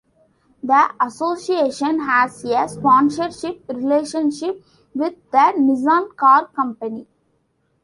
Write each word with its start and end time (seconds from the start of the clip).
The 0.63 0.93
association 0.99 1.99
has 1.99 2.43
a 2.43 2.67
sponsorship 2.67 3.63
relationship 3.69 4.65
with 4.95 5.13
the 5.29 5.53
Nissan 5.55 6.15
car 6.15 6.47
company. 6.47 7.07